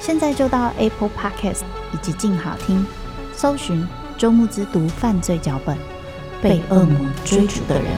[0.00, 1.60] 现在就到 Apple Podcast
[1.92, 2.84] 以及静好听，
[3.34, 3.86] 搜寻
[4.16, 5.76] 周慕之读犯罪脚本，
[6.42, 7.92] 被恶魔追逐的人。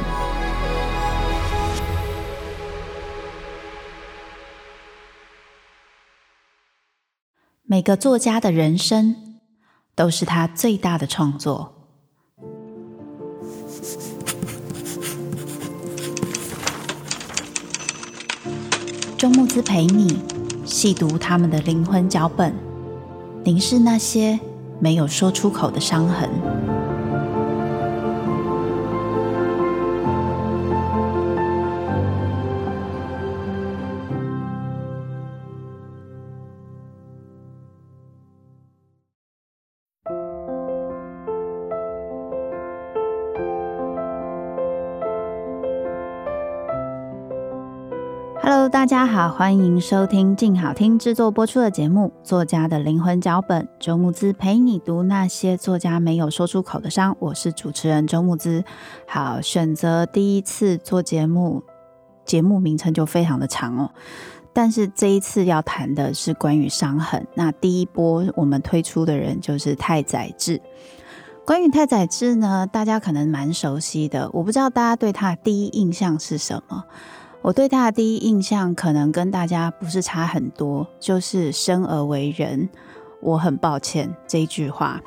[7.65, 9.39] 每个作家的人生
[9.95, 11.73] 都是他最大的创作。
[19.17, 20.21] 周慕之陪你
[20.73, 22.51] 细读他们的灵魂脚本，
[23.45, 24.41] 凝视那些
[24.81, 26.31] 没有说出口的伤痕。
[48.45, 57.17] Hello，大家好，欢迎收听静好听制作播出的节目《作家的灵魂脚本》，周慕姿陪你读那些作家没有说出口的伤。
[57.21, 58.65] 我是主持人周慕姿。
[59.07, 61.63] 好，选择第一次做节目，
[62.25, 63.93] 节目名称就非常的长哦。
[64.53, 67.25] 但是这一次要谈的是关于伤痕。
[67.35, 70.61] 那第一波我们推出的人就是太宰治。
[71.47, 76.83] 关于太宰治呢，大家可能蛮熟悉的，我不知道大家对他的第一印象是什么。
[77.43, 82.69] 我对他的第一印象可能跟大家不是差很多，就是生而为人，
[83.21, 85.01] 我很抱歉这一句话。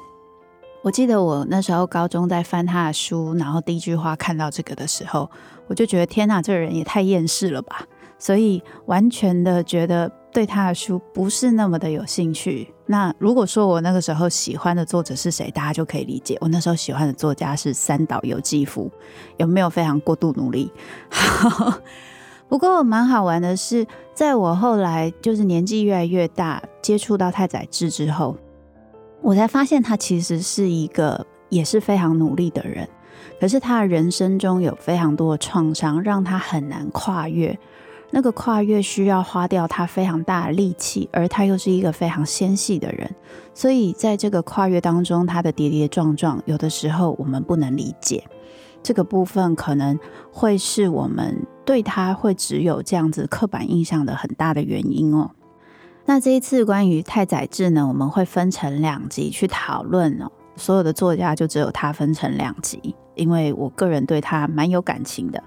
[0.83, 5.31] 我记得我那时候高中在翻他的书，然后第一句话看到这个的时候，
[5.67, 7.87] 我就觉得天哪，这个人也太厌世了吧！
[8.19, 12.71] 所以完全的觉得对他的书不是那么的有兴趣。
[12.85, 16.37] 那如果说我那个时候喜欢的作者是谁，大家就可以理解。
[16.41, 18.91] 我那时候喜欢的作家是三岛由纪夫，
[19.37, 20.69] 有没有非常过度努力？
[22.47, 28.37] 不过蛮好玩的是，在我后来就是年纪越来越大，接触到太宰治之后，
[29.21, 32.87] 我才发现他其实是一个也是非常努力的人。
[33.39, 37.57] 可是他的人生中有非常多的创伤，让他很难跨越。
[38.11, 43.09] 那个跨越需要花掉他非常大的力气，而他又是一个非常纤细的人，
[43.53, 48.23] 所以在这个跨越当中，他的跌跌撞撞，有的时候我们不能理解。
[48.85, 49.97] 这个部分可能
[50.31, 55.31] 会是我们对他会只有这样子刻板印象的很大的原因哦。
[56.05, 60.31] 那这一次关于太宰治呢，我们会分成两集去讨论哦。
[60.55, 65.43] 所有的作家就只有他分成两集，因为我个人对他蛮有感情的。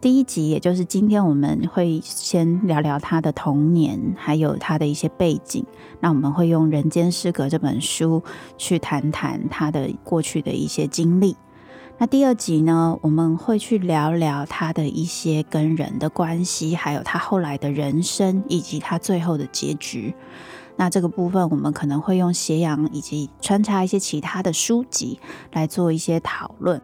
[0.00, 5.64] 第一集也就是今天我们会先聊聊他的童年，还有他的一些背景。
[6.00, 8.20] 那我们会用《人间失格》这本书
[8.58, 11.36] 去谈谈他的过去的一些经历。
[12.00, 20.14] 那第二集呢，我们会去聊聊他的一些跟人的关系，还有他后来的人生，以及他最后的结局。
[20.76, 25.20] 那这个部分，我们可能会用斜阳以及穿插一些其他的书籍
[25.52, 26.80] 来做一些讨论。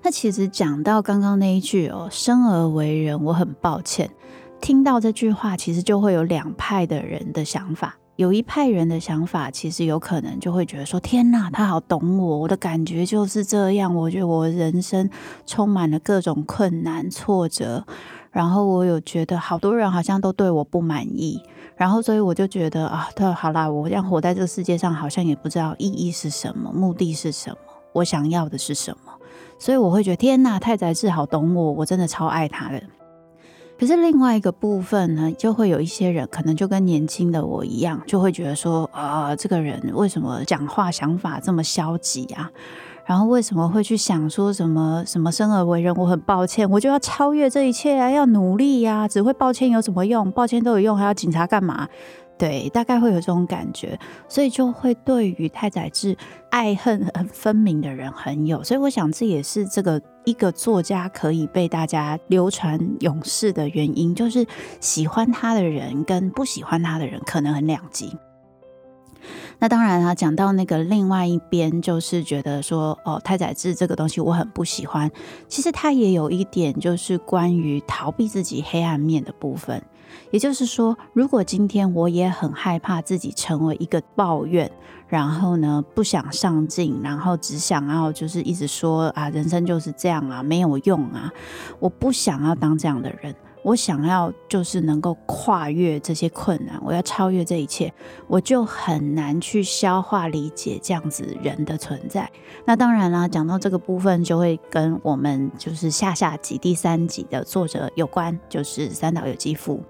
[0.00, 4.08] 那其实讲到刚刚那一句哦，生而为人，我很抱歉。
[4.62, 7.98] 听到这句话，其实就会有两派的人的想法。
[8.18, 13.94] 有一派人的想法，其实有可能就会觉得说：“天哪，他好懂我，我的感觉就是这样。
[13.94, 15.08] 我觉得我人生
[15.46, 17.86] 充满了各种困难、挫折，
[18.32, 21.40] 然后我有觉得好多人好像都对我不满意，
[21.76, 27.56] 然后所以我就觉得啊，对，好啦，我这样活在这个世界上，好像也不知道意义是什么，目的是什么，
[27.92, 29.12] 我想要的是什么，
[29.60, 32.82] 所以我会觉得天哪，太宰治好懂我，我真的超爱他的。”
[33.78, 42.50] 可是另外一个部分呢，就会有一些人可能就跟年轻的我一样，就会觉得说啊，这个人为什么讲话想法这么消极啊？
[43.06, 50.30] 然后为什么会去想说什么什么生而为人，我很抱歉，我就要超越这一切啊，要努力呀，只会抱歉有什么用？
[50.32, 51.88] 抱歉都有用，还要警察干嘛？
[52.36, 53.98] 对，大概会有这种感觉，
[54.28, 56.16] 所以就会对于太宰治
[56.50, 64.46] 爱恨很分明的人很有，所以我想这也是这个一个作家可以被大家流传永世的原因，就是
[64.78, 68.14] 喜欢他的人跟不喜欢他的人可能很两极。
[69.58, 75.10] 那当然啊，讲到那个另外一边，就是觉得说，哦，太宰治这个东西我很不喜欢。
[75.48, 79.82] 其实他也有一点，就是关于逃避自己黑暗面的部分。
[80.30, 84.70] 也就是说，如果今天我也很害怕自己成为一个抱怨，
[85.06, 91.30] 然后呢，不想上进，然后只想要就是一直说啊，人生就是这样啊，没有用啊，
[91.78, 93.34] 我不想要当这样的人。
[93.62, 97.92] 我想要就是能够跨越这些困难，我要超越这一切，
[98.26, 102.30] 我就很难去消化理解这样子人的存在。
[102.64, 109.82] 那当然啦，讲到这个部分，就会跟我们就是下下集第三集的作者有关，就是三岛由纪夫。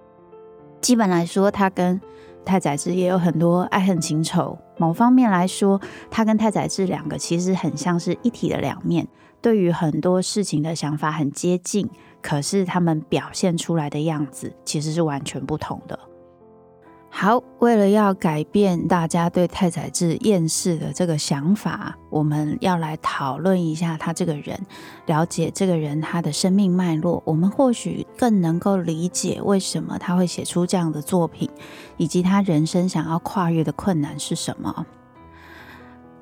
[0.81, 2.00] 基本来说，他跟
[2.44, 4.56] 太宰治也有很多爱恨情仇。
[4.79, 5.81] 某方面来说，
[6.11, 9.06] 他跟太宰治两个其实很像是一体的两面，
[9.43, 11.91] 对于很多事情的想法很接近。
[12.23, 15.99] 可是他们表现出来的样子其实是完全不同的。
[17.11, 24.61] 好，为了要改变大家对太宰治厌世的这个想法，我们要来讨论一下他这个人，
[25.06, 31.49] 了解这个人他的生命脉络，我们或许更能够理解为什么他会写出这样的作品，
[31.97, 34.87] 以及他人生想要跨越的困难是什么。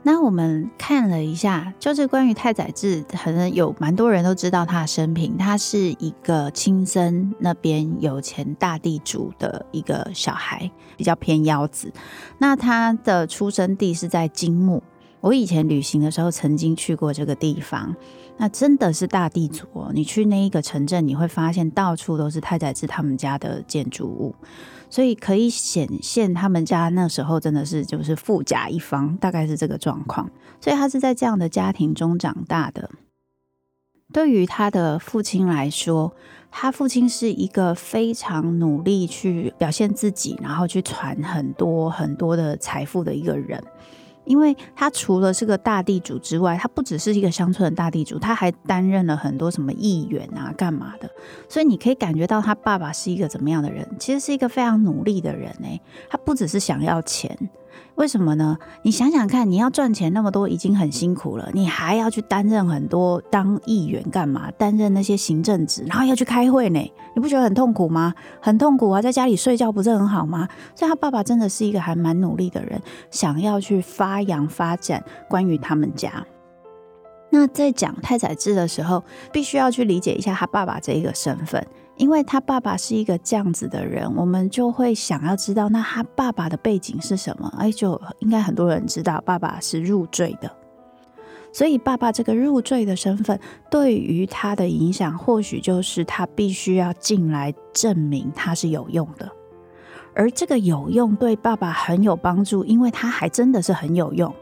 [0.06, 5.36] 那我们看了一下，就是关于太宰治，可能有蛮多人都知道他的生平。
[5.36, 11.92] 他是一个青森那边有钱大地主的一个小孩，比较偏腰子。
[12.38, 14.80] 那他的出生地是在金木。
[15.22, 17.92] 我以前旅行的时候曾经去过这个地方，
[18.36, 19.90] 那真的是大地主哦。
[19.92, 24.36] 你去那一个城镇，你会发现到处都是太宰治他们家的建筑物。
[24.96, 30.30] 所以可以显现他们家那时候真的是就是富甲一方，大概是这个状况。
[30.58, 32.88] 所以他是在这样的家庭中长大的。
[34.10, 36.14] 对于他的父亲来说，
[36.50, 43.62] 他父亲是一个非常努力去表现自己，然后去传很多很多的财富的一个人。
[44.26, 51.08] 因为他除了是个大地主之外，他不只是一个乡村的大地主，他还担任了很多什么议员啊、干嘛的。
[51.48, 55.80] 所以你可以感觉到他爸爸是一个怎么样的人，其实是一个非常努力的人诶，
[56.10, 57.36] 他不只是想要钱。
[57.96, 58.58] 为什么呢？
[58.82, 64.50] 你想想看，你要赚钱那么多已经很辛苦了，你还要去担任很多当议员干嘛？
[64.52, 66.92] 担任那些行政职，然后要去开会呢？
[67.14, 68.12] 你不觉得很痛苦吗？
[68.40, 69.00] 很痛苦啊！
[69.00, 70.46] 在家里睡觉不是很好吗？
[70.74, 72.80] 所以他爸爸真的是一个还蛮努力的人，
[73.10, 76.26] 想要去发扬发展关于他们家。
[77.30, 79.02] 那在讲太宰治的时候，
[79.32, 81.66] 必须要去理解一下他爸爸这一个身份。
[81.96, 87.52] 因为他爸爸是一个这样子的人，我们就会想要知道，那他爸爸的背景是什么？
[87.58, 90.50] 哎，就应该很多人知道，爸爸是入赘的，
[91.52, 93.40] 所以爸爸这个入赘的身份
[93.70, 99.30] 对于他的影响，或许就是他必须要进来证明他是有用的，
[100.14, 104.34] 而这个有用对爸爸很有帮助，因为他还真的是很有用。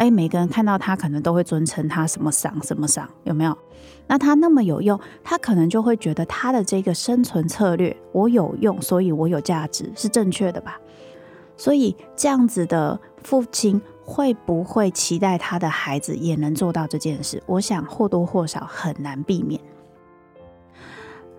[0.00, 3.54] 哎，每个人看到他可能都会尊称他什么赏什么赏，有没有？
[4.06, 10.80] 那他那么有用，他可能就会觉得他的这个生存策略，我有用，所以我有价值，是正确的吧？
[11.54, 17.42] 所以这样子的父亲会不会期待他的孩子也能做到这件事？
[17.44, 19.60] 我想或多或少很难避免。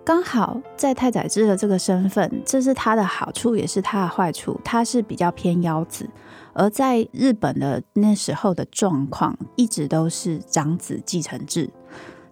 [0.05, 4.61] 刚好在太宰治的这个身份，这是他的好处，也是他的坏处。
[4.63, 6.07] 他是比较偏腰子。
[6.53, 11.69] 而在日本的那时候的状况，一直都是长子继承制。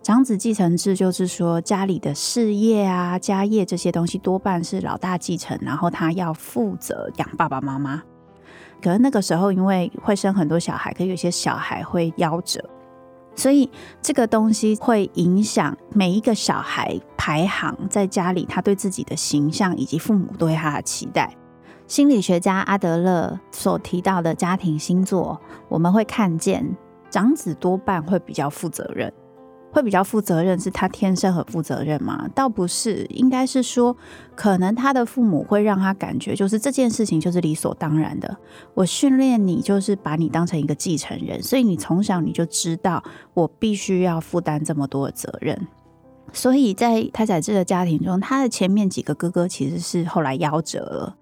[0.02, 8.02] 长子继承制就是说，家里的事业啊、家业这些东西，多半是老大继承，然后他要负责养爸爸妈妈。
[8.82, 12.64] 可是那个时候，因为会生很多小孩，可有些小孩会夭折，
[13.36, 13.70] 所以
[14.02, 21.36] 这个东西会影响每一个小孩排行在家里，他对自己的形象以及父母对他的期待。
[21.90, 26.64] 心理学家阿德勒所提到的家庭星座，我们会看见
[27.10, 29.12] 长子多半会比较负责任，
[29.72, 32.30] 会比较负责任，是他天生很负责任吗？
[32.36, 33.98] 倒不是，应该是说，
[34.36, 38.38] 可能他的父母会让他感觉，就是这件事情就是理所当然的。
[38.76, 43.04] 我训练你，就是把你当成一个继承人，所以你从小你就知道，
[43.34, 45.68] 我必须要负担这么多的责任。
[46.32, 51.16] 所以在太宰治的家庭中，他的前面几个哥哥其实是后来夭折了。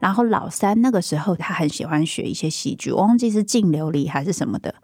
[0.00, 4.74] 然后老三那个时候他很喜欢学一些戏剧，我忘记是净琉璃还是什么的。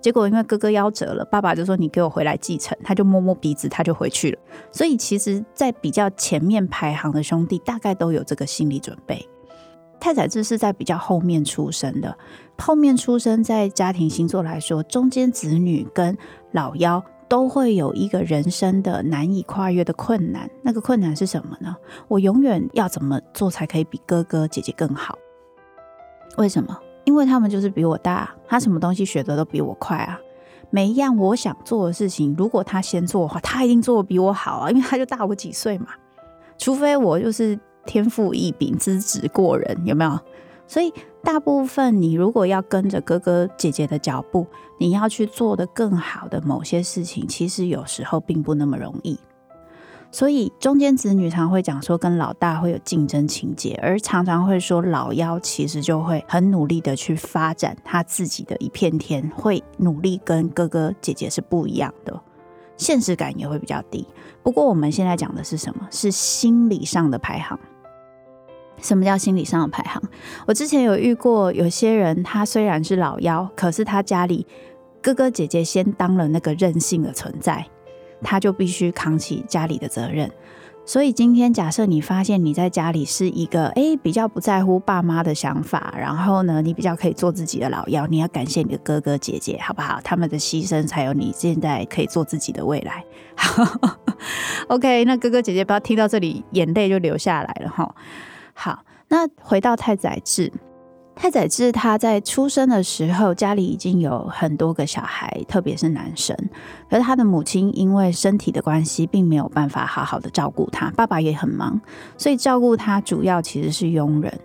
[0.00, 4.38] 结果因为哥哥夭折了，爸爸就说你给我回来继承，他就摸摸鼻子，他就回去了。
[4.72, 9.24] 所以其实，在比较前面排行的兄弟，大概都有这个心理准备。
[10.00, 12.18] 太宰治是在比较后面出生的，
[12.58, 16.18] 后面出生在家庭星座来说，中间子女跟
[16.50, 20.50] 老幺都会有一个人生的难以跨越的困难。
[20.60, 21.74] 那个困难是什么呢？
[22.06, 25.16] 我永远要怎么做才可以比哥哥姐姐更好？
[26.36, 26.78] 为什么？
[27.04, 30.20] 因为他们就是比我大，他什么东西学的都比我快啊。
[30.68, 35.86] 每一样我想做的事情，如果他先做的话，他一定做的比我好啊，因为他就大我几岁嘛。
[36.58, 40.20] 除非我就是天赋异禀、资质过人，有没有？
[40.66, 40.92] 所以
[41.22, 44.46] 大部分你如果要跟着哥哥姐姐的脚步，
[44.78, 49.18] 你要去做的更好的某些事情，其实有时候并不那么容易。
[50.10, 62.20] 所以中间子女常会讲说跟老大会有竞争情节，而常常会说老幺其实就会很努力的去发展他自己的一片天，会努力跟哥哥姐姐是不一样的，
[62.76, 64.06] 现实感也会比较低。
[64.42, 65.88] 不过我们现在讲的是什么？
[65.90, 67.58] 是心理上的排行。
[68.82, 70.02] 什么叫心理上的排行？
[70.46, 74.46] 我之前有遇过有些人，他虽然是老幺，可是他家里
[75.00, 77.64] 哥哥姐姐先当了那个任性的存在。
[78.24, 80.30] 他就必须扛起家里的责任，
[80.84, 90.00] 所以今天假设你发现你在家里是一个诶比较不在乎爸妈的想法，然后呢你比较可以做自己的老幺，你要感谢你的哥哥姐姐好不好？
[90.04, 93.04] 他们的牺牲才有你现在可以做自己的未来。
[94.68, 97.92] OK，那哥哥姐姐不要听到这里眼泪就流下来了哈。
[98.54, 100.52] 好，那回到太宰治。
[101.14, 106.34] 太宰治他在出生的时候，家里已经有很多个小孩，特别是男生。
[106.88, 110.90] 可是他的母亲因为身体的关系，并没有办法好好的照顾他。
[110.92, 111.78] 爸爸也很忙，
[112.16, 114.40] 所以照顾他主要其实是佣人。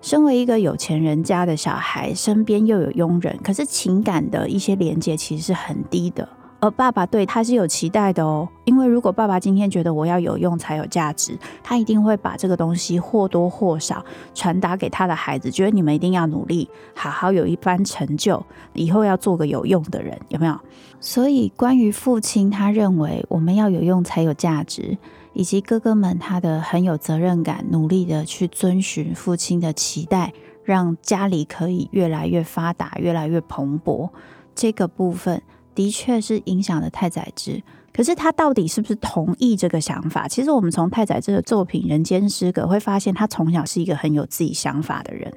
[0.00, 6.28] 身为一个有钱人家的小孩，身边又有佣人，可是情感的一些连接其实是很低的。
[6.60, 20.58] 而爸爸对他是有期待的哦，因为如果爸爸今天觉得我要有用才有价值，他一定会把这个东西或多或少传达给他的孩子，觉得你们一定要努力，好好有一番成就，以后要做个有用的人，有没有？
[20.98, 24.98] 所以关于父亲，他认为我们要有用才有价值，
[25.34, 30.32] 以及哥哥们他的很有责任感，努力的去遵循父亲的期待，
[30.64, 34.10] 让家里可以越来越发达，越来越蓬勃，
[34.56, 35.40] 这个部分。
[35.78, 40.26] 的确是影响了太宰治，可是他到底是不是同意这个想法？
[40.26, 45.32] 其实我们从太宰治的作品《人间失格》会发现，他从小是一个很有自己想法的人，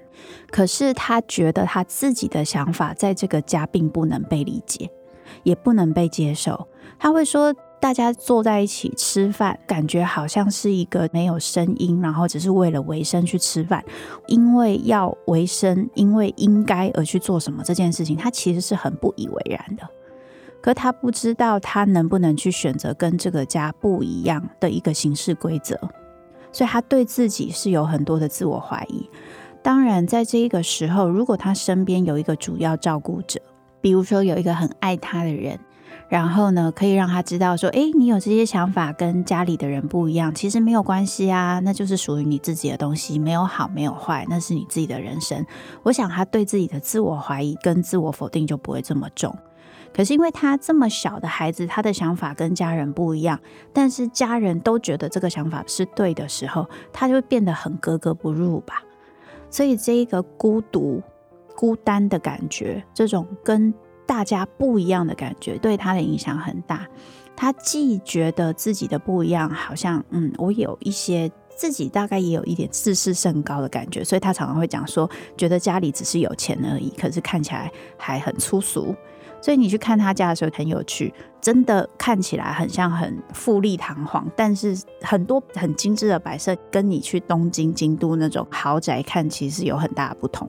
[0.49, 4.89] 可是他觉得他自己的想法在这个家并不能被理解，
[5.43, 6.67] 也不能被接受。
[6.97, 13.85] 他会说，大家坐在一起吃饭，感觉好像是一个没有声音，然后只是为了维生去吃饭，
[14.25, 19.87] 因为要维生，因为应该而去做什么这件事情，他其实是很不以为然的。
[20.61, 25.75] 可他不知道他能不能去选择跟这个家不一样的一个行事规则，
[26.51, 29.09] 所以他对自己是有很多的自我怀疑。
[29.63, 33.39] 当然，在这一个时候，如果他身边有一个主要照顾者，
[33.79, 35.59] 比如说有一个很爱他的人，
[36.09, 45.45] 然后呢，可以让他知道说：“诶，你有这些想法跟家里的人不一样，其实没有关系啊，那就是属于你自己的东西，没有好，没有坏，那是你自己的人生。”
[45.83, 49.35] 我想他对自己的自我怀疑跟自我否定就不会这么重。
[49.93, 53.39] 可是因为他这么小的孩子，他的想法跟家人不一样，
[53.73, 58.81] 但是家人都觉得这个想法是对的时候，他就会变得很格格不入吧。
[59.49, 61.01] 所以这一个孤独、
[61.55, 63.73] 孤单的感觉，这种跟
[64.05, 66.87] 大家不一样的感觉，对他的影响很大。
[67.35, 78.95] 他既觉得自己的不一样，好像嗯，我有一些自己大概也有一点自视甚高的感觉，所以他常常会讲说，觉得家里只是有钱而已，可是看起来还很粗俗。
[79.41, 90.47] 所以你去看他家的时候很有趣，真的看起来很像很富丽堂皇，但是很多很精致的摆设，跟你去东京京都那种豪宅看，其实有很大的不同。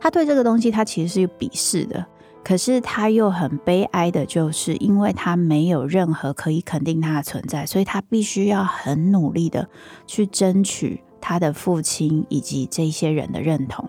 [0.00, 2.06] 他对这个东西他其实是鄙视的，
[2.42, 9.68] 可是他又很悲哀的，就是因为他没有任何可以肯定他的存在，所以他必须要很努力的
[10.06, 13.88] 去争取他的父亲以及这些人的认同。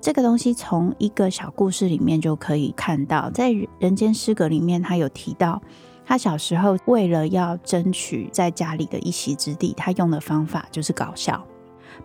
[0.00, 3.50] 这个东西从一个小故事里面就可以看到，在
[3.80, 5.60] 《人间失格》里面，他有提到，
[6.04, 11.44] 他小时候为了要争取在家里的一席之地，他用的方法就是搞笑，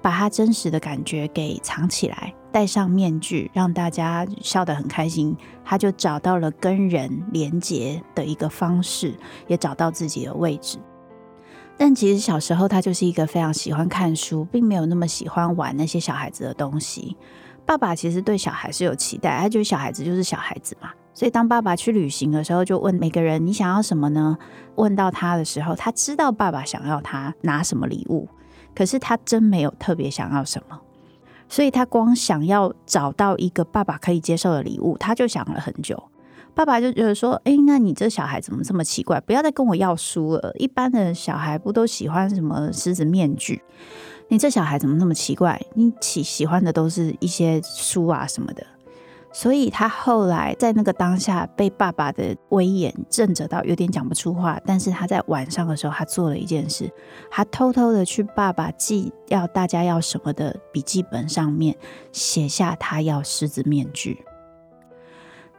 [0.01, 5.37] 把他真实的感觉给藏起来，戴上面具，让大家笑得很开心。
[5.63, 9.13] 他就找到了跟人连接的一个方式，
[9.47, 10.79] 也找到自己的位置。
[11.77, 17.15] 但其实小时候他就是一个非常喜欢看书，并没有那么喜欢玩那些小孩子的东西。
[17.65, 24.37] 爸爸其实对小孩是有期待，他觉得小孩子就是小孩子嘛，所以当爸爸去旅行的时候，就问每个人：“你想要什么呢？”
[24.75, 28.27] 问到他的时候，他知道爸爸想要他拿什么礼物，
[28.75, 30.79] 可是他真没有特别想要什么。
[31.47, 36.01] 所以他光想要找到一个爸爸可以接受的礼物，他就想了很久。
[36.53, 39.19] 爸爸就觉得说：“哎，那你这小孩怎么这么奇怪？
[39.21, 40.53] 不要再跟我要书了。
[40.57, 43.61] 一般的小孩不都喜欢什么狮子面具？
[44.31, 45.61] 你这小孩怎么那么奇怪？
[45.73, 48.65] 你喜喜欢的都是一些书啊什么的。”
[49.33, 54.57] 所以他后来在那个当下被爸爸的威严震着到，有点讲不出话。
[54.65, 56.89] 但是他在晚上的时候，他做了一件事，
[57.29, 61.75] 他偷偷的去爸爸寄要大家要什么的笔记本上面
[62.13, 64.23] 写下他要狮子面具。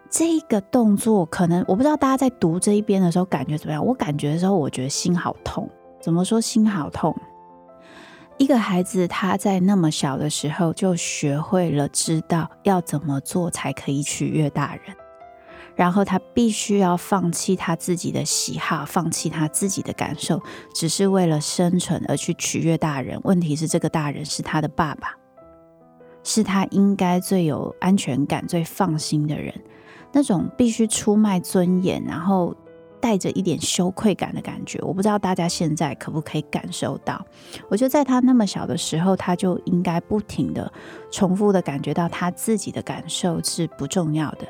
[0.09, 3.85] 这个动作可能我不知道大家在读这一边的时候感觉怎么样？
[3.85, 5.69] 我感觉的时候，我觉得心好痛。
[6.01, 7.15] 怎么说心好痛？
[8.43, 14.97] 一个孩子他在那么小的时候就学会了知道要怎么做才可以取悦大人，
[15.77, 20.43] 然后他必须要放弃他自己的喜好，放弃他自己的感受，
[20.75, 23.17] 只是为了生存而去取悦大人。
[23.23, 25.15] 问题是这个大人是他的爸爸，
[26.25, 29.55] 是他应该最有安全感、最放心的人。
[30.11, 32.53] 那种必须出卖尊严，然后
[33.03, 37.21] 带着一点羞愧感的感觉，我不知道大家现在可不可以感受到。
[37.69, 40.73] 我觉得在他那么小的时候，他就应该不停地
[41.11, 44.47] 重复地感觉到他自己的感受是不重要的。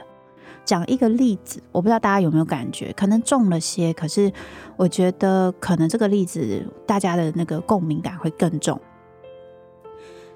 [0.66, 4.30] 讲一个例子，我不知道大家有没有感觉，可能重了些，可是
[4.76, 8.78] 我觉得可能这个例子大家的那个共鸣感会更重。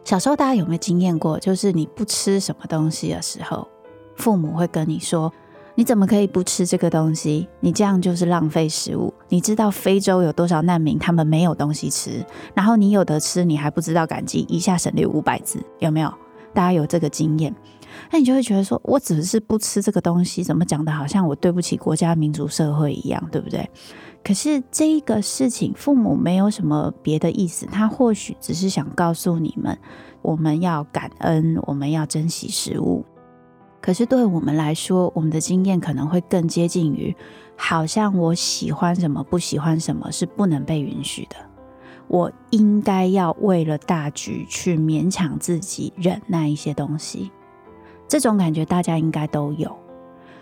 [0.04, 3.68] 小时候大家有没有经验过，就是你不吃什么东西的时候，
[4.16, 5.32] 父母会跟你说
[5.78, 7.46] ：“你怎么可以不吃这个东西？
[7.60, 9.12] 你这样就是浪费食物。
[9.28, 16.12] 你知道非洲有多少难民，他们没有东西吃，然后你有得吃，你还不知道感激，一下省略五百字，有没有？
[16.54, 17.54] 大家有这个经验？
[18.10, 23.68] 那你就会觉得说，我只是不吃这个东西，怎么讲的好像我对不起国家、民族、社会一样，对不对？
[24.24, 29.78] 可是这个事情，父母没有什么别的意思，他或许只是想告诉你们，
[30.22, 33.04] 我们要感恩，我们要珍惜食物。”
[33.86, 37.14] 可是对我们来说，我们的经验可能会更接近于，
[37.54, 41.36] 好像我喜欢什么，不喜欢什么是不能被允许的。
[42.08, 47.30] 我应该要为了大局去勉强自己忍耐一些东西。
[48.08, 49.72] 这种感觉大家应该都有。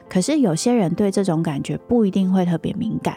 [0.09, 3.15] 可是有些人对这种感觉不一定会特别敏感，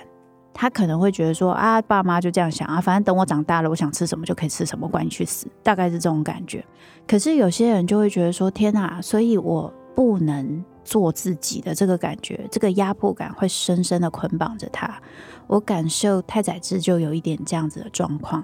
[0.53, 6.61] 他可能会觉得说啊，爸妈就这样想啊，反正等我长大了，我想吃什么就可以吃什么，管你去死，大概是这种感觉。
[7.07, 9.73] 可是有些人就会觉得说，天哪，所以我。
[9.97, 15.01] 不能做自己的这个感觉，这个压迫感会深深的捆绑着他。
[15.47, 18.43] 我感受太宰治就有一点这样子的状况，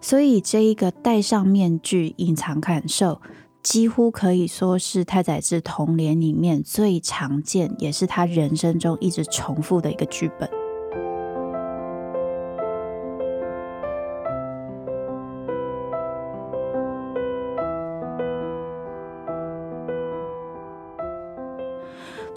[0.00, 3.20] 所以这一个戴上面具隐藏感受，
[3.62, 10.50] 几乎可以说是太宰治童年里面最常见，也是他人生中一直重复的一个剧本。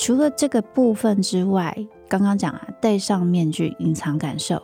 [0.03, 1.73] 除了这个部分之外，
[2.09, 4.61] 刚刚讲啊，戴上面具隐藏感受，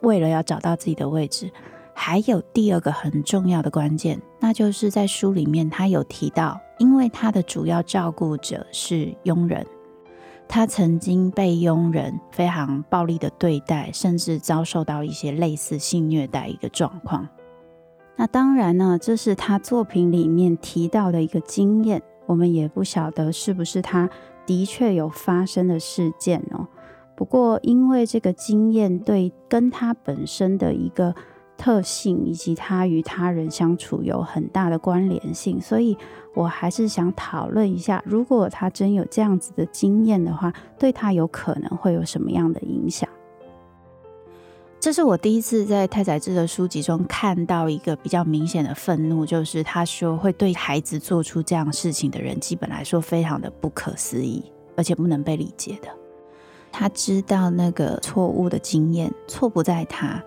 [0.00, 1.52] 为了要找到自己的位置，
[1.92, 9.66] 还有第二个很重要的关键，那就是在书里面他有提到，因为他的主要照顾者是佣人，
[10.48, 17.28] 他曾经被佣人非常暴力的对待，甚至遭受到一些类似性虐待一个状况。
[18.16, 24.08] 那当然呢，这是他作品里面提到的一个经验，我们也不晓得是不是他。
[24.48, 26.66] 的确有发生的事件哦，
[27.14, 31.14] 不过因为这个经验对跟他本身的一个
[31.58, 35.94] 特性以及他与他人相处有很大的关联性，所以
[36.34, 43.06] 我还是想讨论一下，如果他真有这样子的经验的话，对他有可能会有什么样的影响？
[44.80, 54.44] 这是我第一次在太宰治的书籍中看到一个比较明显的愤怒，就是他说会对孩子做出这样事情的人，基本来说非常的不可思议，
[54.76, 55.88] 而且不能被理解的。
[56.70, 60.22] 他知道那个错误的经验，错不在他，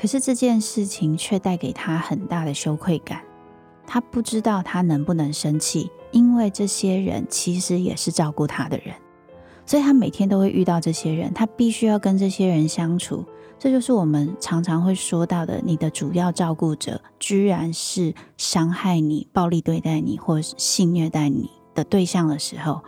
[0.00, 3.20] 可是这件事情却带给他很大的羞愧感。
[3.86, 8.94] 他不知道他能不能生气，因为这些人其实也是照顾他的人，
[9.66, 13.26] 所以他每天都会遇到这些人，他必须要跟这些人相处。
[13.62, 22.82] 这就是我们常常会说到的，你的主要照顾者居然是伤害你、暴力对待你或性虐待你的对象的时候，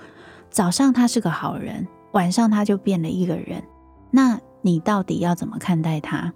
[0.49, 3.63] 早上他是个好人，晚上他就变了一个人。
[4.11, 6.33] 那你到底要怎么看待他？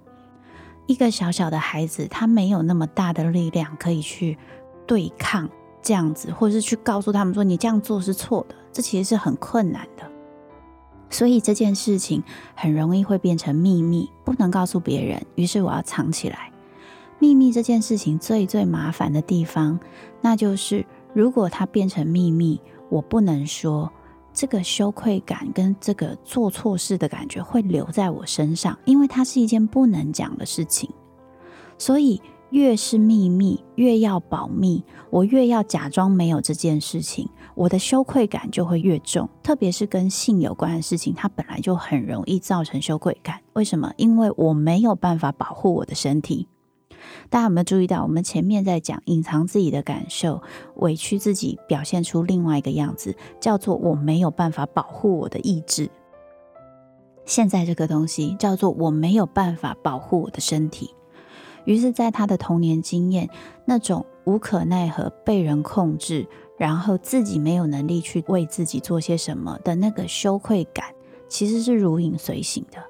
[0.85, 4.37] 一个小小的孩子，他没有那么大的力量可以去
[4.85, 5.49] 对抗
[5.81, 10.03] 这样子，或者是去告诉他们说你这样做是错的，这其实是很困难的。
[11.09, 12.23] 所以这件事情
[12.55, 15.25] 很容易会变成秘密，不能告诉别人。
[15.35, 16.51] 于是我要藏起来。
[17.19, 19.79] 秘密这件事情最最麻烦的地方，
[20.21, 23.91] 那就是如果它变成秘密，我不能说，
[24.33, 30.89] 这个羞愧感跟这个做错事的感觉会留在我身上，因为它是一件不能讲的事情。
[31.79, 39.27] 所以越是秘密，越要保密，我越要假装没有这件事情，我的羞愧感就会越重。
[39.41, 43.41] 特别是跟性有关的事情，它本来就很容易造成羞愧感。
[43.53, 43.91] 为什么？
[43.97, 46.47] 因为我没有办法保护我的身体。
[47.31, 50.43] 大家有没有注意到，我们前面在讲隐藏自己的感受，
[50.75, 55.89] 委屈自己，表现出另外一个样子，叫做我没有办法保护我的意志。
[57.25, 60.93] 现在这个东西叫做我没有办法保护我的身体。
[61.65, 63.29] 于是，在他的童年经验，
[63.65, 66.25] 那种无可奈何被人控制，
[66.57, 70.87] 然后自己没有能力去为自己做些什么的那个羞愧感，
[71.29, 72.83] 其实是如影随形的。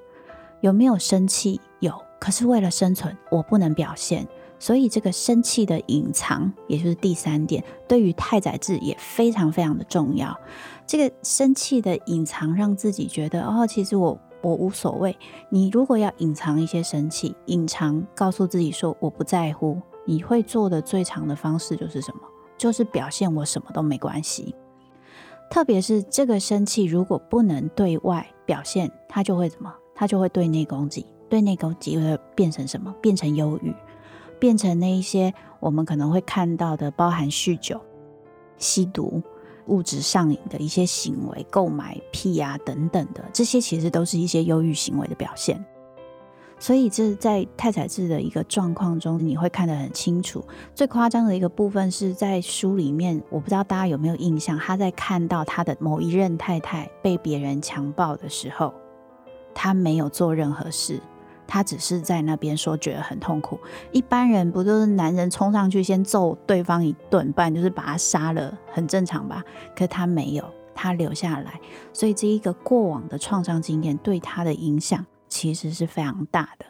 [0.60, 1.60] 有没有生气？
[1.80, 1.92] 有。
[2.20, 4.26] 可是为了生存，我不能表现，
[4.58, 10.36] 所以这个生气的隐藏，也就是第三点，对于太宰治也非常非常的重要。
[10.84, 15.16] 这个生气的隐藏，让自己觉得哦，其实我我无所谓。
[15.48, 22.22] 你如果要隐藏一些生气，隐藏，告诉自己说我不在乎，你会做的最长的方式就是什么？
[22.58, 24.54] 就是表现我什么都没关系。
[25.50, 29.72] 特别是这个生气，如果不能对外表现，他就会怎么？
[29.94, 31.06] 他就会对内攻击。
[31.30, 32.94] 对内攻击会变成什么？
[33.00, 33.74] 变成忧郁，
[34.38, 37.80] 变成那一些我们可能会看到的，包含酗酒、
[38.56, 39.22] 吸毒、
[39.66, 45.62] 物质上瘾的一些行为，购买癖啊等等的，这些其实都是一些忧郁行为的表现。
[46.58, 50.44] 所以这在太宰治的一个状况中，你会看得很清楚。
[50.74, 58.74] 最夸张的一个部分是在书里面，我不知道大家有没有印象，他在看到他的某一任太太被别人强暴的时候，
[59.54, 61.00] 他没有做任何事。
[61.50, 63.58] 他只是在那边说觉得很痛苦。
[63.90, 69.42] 一般人不都是男人冲上去先揍对方一顿，不然就是把他杀了，很正常吧？
[69.74, 70.44] 可他没有，
[70.74, 71.58] 他留下来。
[71.90, 76.66] 所以这一个过往的创伤经验对他的影响其实是非常大的。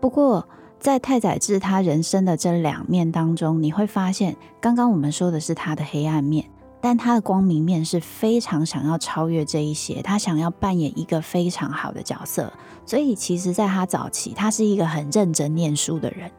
[0.00, 0.48] 不过
[0.78, 6.50] 在太宰治他人生的这两面当中，你会发现，刚刚我们说的是他的黑暗面。
[6.78, 12.52] 但他的光明面是非常想要超越这一些，他想要扮演一个非常好的角色，
[12.84, 16.30] 所以其实，在他早期，他是一个很认真念书的人，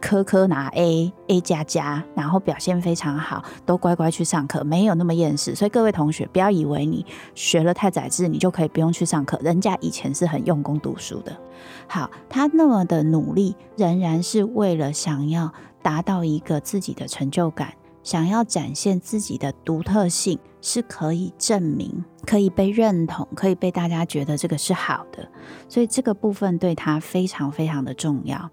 [0.00, 5.54] 科科拿 A A 加加，然后表现非常好，都乖乖去上课，没有那么厌世。
[5.54, 11.36] 所以各位同学，不要以为你学了太宰治，你就可以不用去上课，人家以前是很用功读书的。
[11.86, 17.74] 好，他那么的努力，仍然是为了想要达到一个自己的成就感。
[18.02, 25.28] 想要展现自己的独特性，是可以证明、可以被认同、可以被大家觉得这个是好的，
[25.68, 28.48] 所以这个部分对他非常非常的重要。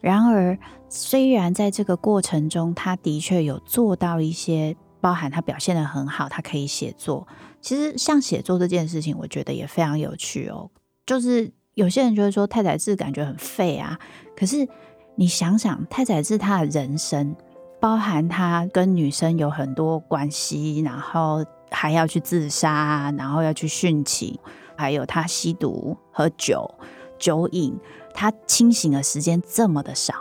[0.00, 0.56] 然而，
[0.96, 7.26] 虽然在这个过程中，他的确有做到一些，包含他表现的很好，他可以写作。
[7.60, 10.70] 其实，像写作这件事情，我觉得也非常有趣哦。
[11.04, 13.98] 就是有些人就会说太宰治感觉很废啊，
[14.36, 14.68] 可是
[15.16, 17.34] 你想想，太宰治他的人生。
[17.80, 24.38] 包含他跟女生有很多关系，然后还要去自杀，然后要去殉情，
[24.76, 26.72] 还有他吸毒、喝酒、
[27.18, 27.76] 酒瘾，
[28.14, 30.14] 他清醒的时间这么的少，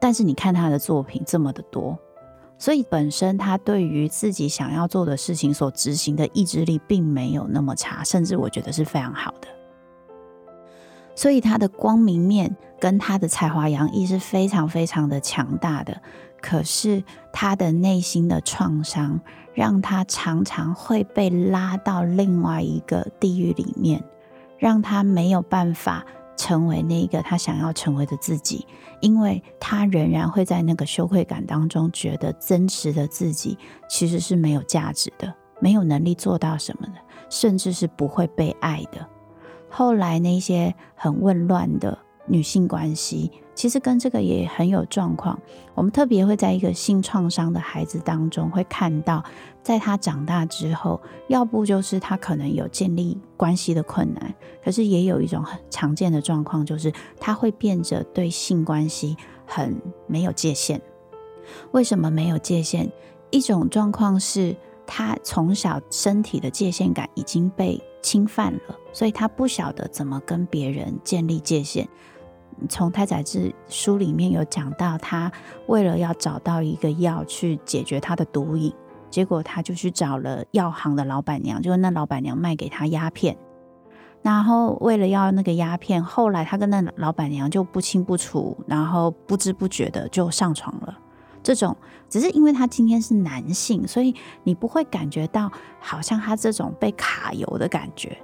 [0.00, 1.98] 但是你看他的作品这么的多，
[2.58, 9.48] 所以本身他对于自己想要做的事情所执行的意志力并没有那么差，甚至我觉得是非常好的。
[11.14, 16.00] 所以他的光明面跟他的才华洋溢是非常非常的强大的。
[16.40, 19.20] 可是他的内心的创伤，
[19.52, 24.02] 让他常常会被拉到另外一个地狱里面，
[24.56, 26.06] 让他没有办法
[26.40, 28.66] 成为那个他想要成为的自己，
[29.02, 33.58] 因为他仍然会在那个羞愧感当中，觉得真实的自己
[33.90, 36.94] 其实是没有价值的，没有能力做到什么的，
[37.28, 39.06] 甚至是不会被爱的。
[39.68, 41.98] 后来那些很混乱的
[42.30, 43.30] 女性关系。
[43.54, 45.38] 其实跟这个也很有状况。
[45.74, 49.22] 我们特别会在一个性创伤的孩子当中，会看到，
[49.62, 59.14] 在他长大之后，要不就是他可能有建立关系的困难，可是也有一种很常见的状况，就是他会变着对性关系
[59.44, 60.80] 很没有界限。
[61.72, 62.90] 为什么没有界限？
[63.30, 71.86] 一种状况是他从小身体的界限感已经被侵犯了，所以他不晓得怎么跟别人建立界限。
[72.68, 75.30] 从太宰治书里面有讲到，他
[75.66, 78.72] 为了要找到一个药去解决他的毒瘾，
[79.10, 83.36] 结果他就去找了药行的老板娘，就是那老板娘卖给他鸦片，
[84.22, 90.98] 然后为了要那个鸦片，后来他跟那老板娘就不清不楚，然后不知不觉的就上床了。
[91.42, 91.74] 这种
[92.08, 98.14] 只是因为他今天是男性，所以你不会感觉到好像他这种被卡油的感觉。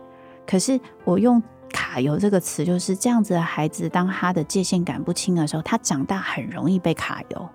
[0.46, 1.42] 可是我用
[1.76, 7.48] “卡油”这个词，就是这样子的孩子，当他的界限感不清的时候，他长大很容易被卡油。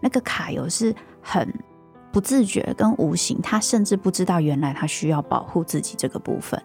[0.00, 1.52] 那个卡油是很
[2.12, 6.62] 不自觉跟无形，他甚至不知道原来他需要保护自己这个部分，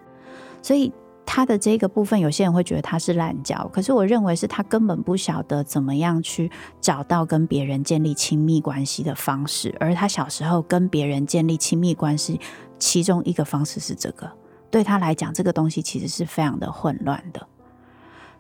[0.62, 0.92] 所以。
[1.30, 12.40] 他的这个部分，有些人会觉得他是滥交，可是我认为是他根本不晓得怎么样去找到跟别人建立亲密关系的方式，而他小时候跟别人建立亲密关系，
[12.80, 14.32] 其中一个方式是这个，
[14.70, 17.48] 对他来讲，这个东西其实是非常的混乱的。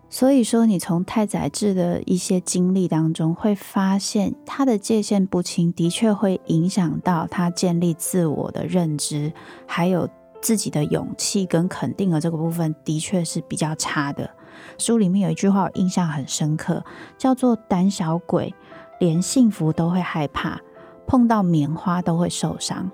[0.09, 9.33] 所以说，你从太宰治的一些经历当中会发现，他的界限不清，的确会影响到他建立自我的认知，
[9.65, 10.09] 还有。
[10.39, 14.29] 自己的勇气跟肯定的这个部分，的确是比较差的。
[14.77, 16.85] 书里面有一句话，我印象很深刻，
[17.17, 18.53] 叫做“胆小鬼
[18.99, 20.61] 连幸福都会害怕，
[21.07, 22.89] 碰到棉花都会受伤”。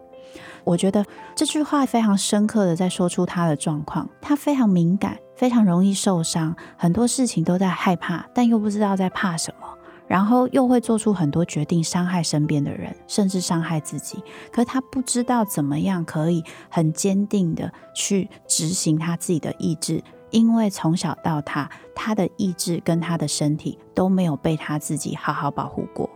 [0.64, 9.68] 我觉得这句话非常深刻的在说出他的状况，他非常敏感，非常容易受伤，很多事情都在害怕，但又不知道在怕什么。
[10.06, 14.22] 然后又会做出很多决定，伤害身边的人，甚至伤害自己。
[14.52, 26.08] 可他不知道怎么样可以很坚定的去执行他自己的意志，因为从小到大，他的意志跟他的身体都没有被他自己好好保护过。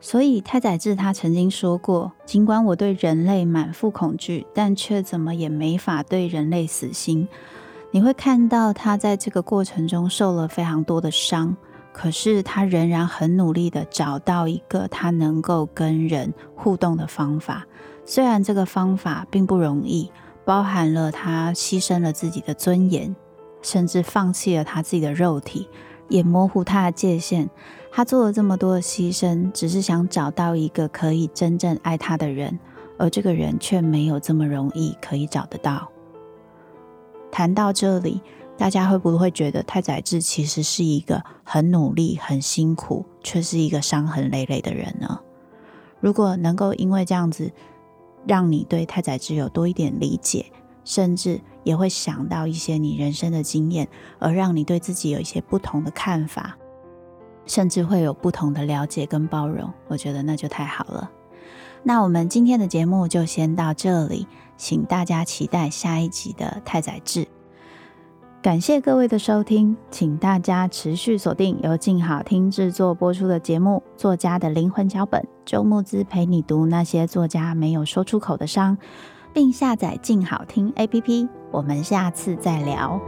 [0.00, 7.28] 所以太宰治他曾经说过：“尽管我对人类满腹恐惧，但却怎么也没法对人类死心。”
[7.90, 11.56] 你会看到他在这个过程中受了非常多的伤。
[11.90, 17.66] 可是他仍然很努力的找到一个他能够跟人互动的方法，
[18.04, 20.08] 虽然这个方法并不容易，
[20.44, 23.16] 包含了他牺牲了自己的尊严，
[23.62, 25.68] 甚至放弃了他自己的肉体，
[26.08, 27.48] 也模糊他的界限。
[27.90, 32.58] 他做了这么多的牺牲，只是想找到一个可以真正爱他的人，
[32.98, 35.88] 而这个人却没有这么容易可以找得到。
[37.30, 38.20] 谈到这里。
[38.58, 45.20] 大家会不会觉得太宰治其实是一个很努力、很辛苦，却是一个伤痕累累的人呢？
[46.00, 47.52] 如果能够因为这样子，
[48.26, 50.46] 让你对太宰治有多一点理解，
[50.88, 53.86] 甚至也会想到一些你人生的经验，
[54.18, 56.56] 而让你对自己有一些不同的看法，
[57.44, 61.10] 甚至会有不同的了解跟包容，我觉得那就太好了。
[61.82, 67.28] 那我们今天的节目就先到这里，请大家期待下一集的太宰治。
[68.40, 78.78] 感谢各位的收听，请大家持续锁定由静好听制作播出的节目《作家的灵魂脚本》，周慕姿陪你读那些作家没有说出口的伤，
[79.38, 81.28] 并下载静好听 APP。
[81.52, 83.00] 我们下次再聊。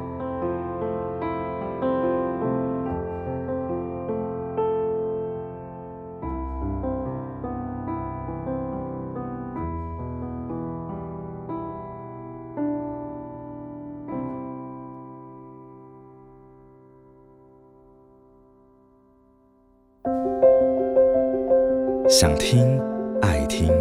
[22.09, 22.81] 想听，
[23.21, 23.73] 爱听，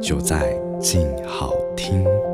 [0.00, 2.33] 就在静好听。